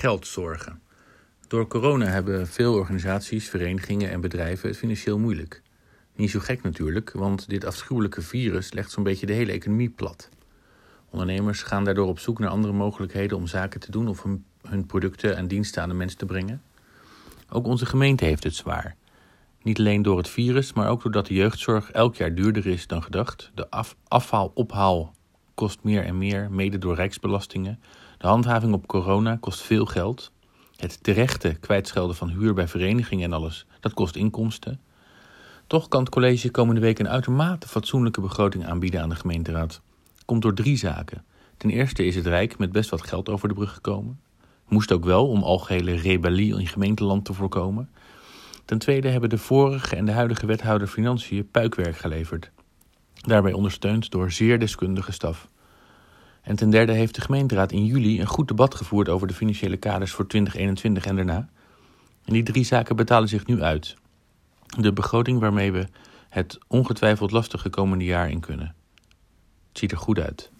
geld 0.00 0.26
zorgen. 0.26 0.80
Door 1.48 1.66
corona 1.66 2.06
hebben 2.06 2.46
veel 2.46 2.74
organisaties, 2.74 3.48
verenigingen 3.48 4.10
en 4.10 4.20
bedrijven 4.20 4.68
het 4.68 4.78
financieel 4.78 5.18
moeilijk. 5.18 5.62
Niet 6.14 6.30
zo 6.30 6.40
gek 6.40 6.62
natuurlijk, 6.62 7.10
want 7.12 7.48
dit 7.48 7.64
afschuwelijke 7.64 8.22
virus 8.22 8.72
legt 8.72 8.90
zo'n 8.90 9.02
beetje 9.02 9.26
de 9.26 9.32
hele 9.32 9.52
economie 9.52 9.88
plat. 9.88 10.28
Ondernemers 11.10 11.62
gaan 11.62 11.84
daardoor 11.84 12.06
op 12.06 12.18
zoek 12.18 12.38
naar 12.38 12.50
andere 12.50 12.72
mogelijkheden 12.72 13.36
om 13.36 13.46
zaken 13.46 13.80
te 13.80 13.90
doen 13.90 14.08
of 14.08 14.26
hun, 14.62 14.86
producten 14.86 15.36
en 15.36 15.48
diensten 15.48 15.82
aan 15.82 15.88
de 15.88 15.94
mens 15.94 16.14
te 16.14 16.26
brengen. 16.26 16.62
Ook 17.48 17.66
onze 17.66 17.86
gemeente 17.86 18.24
heeft 18.24 18.44
het 18.44 18.54
zwaar. 18.54 18.96
Niet 19.62 19.78
alleen 19.78 20.02
door 20.02 20.16
het 20.16 20.28
virus, 20.28 20.72
maar 20.72 20.88
ook 20.88 21.02
doordat 21.02 21.26
de 21.26 21.34
jeugdzorg 21.34 21.90
elk 21.90 22.14
jaar 22.14 22.34
duurder 22.34 22.66
is 22.66 22.86
dan 22.86 23.02
gedacht. 23.02 23.50
De 23.54 23.70
af, 23.70 23.96
kost 25.60 25.78
meer 25.82 26.04
en 26.04 26.18
meer, 26.18 26.50
mede 26.50 26.78
door 26.78 26.94
rijksbelastingen. 26.94 27.80
De 28.18 28.26
handhaving 28.26 28.72
op 28.72 28.86
corona 28.86 29.36
kost 29.36 29.60
veel 29.60 29.86
geld. 29.86 30.32
Het 30.76 31.02
terechte 31.02 31.56
kwijtschelden 31.60 32.16
van 32.16 32.28
huur 32.28 32.54
bij 32.54 32.68
verenigingen 32.68 33.24
en 33.24 33.32
alles, 33.32 33.66
dat 33.80 33.94
kost 33.94 34.16
inkomsten. 34.16 34.80
Toch 35.66 35.88
kan 35.88 36.00
het 36.00 36.10
college 36.10 36.50
komende 36.50 36.80
week 36.80 36.98
een 36.98 37.08
uitermate 37.08 37.68
fatsoenlijke 37.68 38.20
begroting 38.20 38.66
aanbieden 38.66 39.02
aan 39.02 39.08
de 39.08 39.14
gemeenteraad. 39.14 39.80
Komt 40.24 40.42
door 40.42 40.54
drie 40.54 40.76
zaken. 40.76 41.24
Ten 41.56 41.70
eerste 41.70 42.04
is 42.04 42.14
het 42.14 42.26
Rijk 42.26 42.58
met 42.58 42.72
best 42.72 42.90
wat 42.90 43.06
geld 43.06 43.28
over 43.28 43.48
de 43.48 43.54
brug 43.54 43.72
gekomen. 43.74 44.20
Moest 44.68 44.92
ook 44.92 45.04
wel 45.04 45.28
om 45.28 45.42
algehele 45.42 45.92
rebellie 45.92 46.58
in 46.58 46.66
gemeenteland 46.66 47.24
te 47.24 47.32
voorkomen. 47.32 47.90
Ten 48.64 48.78
tweede 48.78 49.08
hebben 49.08 49.30
de 49.30 49.38
vorige 49.38 49.96
en 49.96 50.04
de 50.04 50.12
huidige 50.12 50.46
wethouder 50.46 50.86
Financiën 50.88 51.50
puikwerk 51.50 51.96
geleverd. 51.96 52.50
Daarbij 53.14 53.52
ondersteund 53.52 54.10
door 54.10 54.30
zeer 54.30 54.58
deskundige 54.58 55.12
staf. 55.12 55.48
En 56.42 56.56
ten 56.56 56.70
derde 56.70 56.92
heeft 56.92 57.14
de 57.14 57.20
gemeenteraad 57.20 57.72
in 57.72 57.84
juli 57.84 58.20
een 58.20 58.26
goed 58.26 58.48
debat 58.48 58.74
gevoerd 58.74 59.08
over 59.08 59.26
de 59.26 59.34
financiële 59.34 59.76
kaders 59.76 60.12
voor 60.12 60.26
2021 60.26 61.06
en 61.06 61.16
daarna. 61.16 61.48
En 62.24 62.32
die 62.32 62.42
drie 62.42 62.64
zaken 62.64 62.96
betalen 62.96 63.28
zich 63.28 63.46
nu 63.46 63.62
uit. 63.62 63.96
De 64.78 64.92
begroting 64.92 65.40
waarmee 65.40 65.72
we 65.72 65.86
het 66.28 66.58
ongetwijfeld 66.66 67.30
lastige 67.30 67.68
komende 67.68 68.04
jaar 68.04 68.30
in 68.30 68.40
kunnen. 68.40 68.74
Het 69.68 69.78
ziet 69.78 69.92
er 69.92 69.98
goed 69.98 70.18
uit. 70.18 70.50